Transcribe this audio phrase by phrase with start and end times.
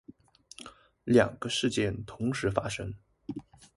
[1.03, 2.91] 两个事件同时发生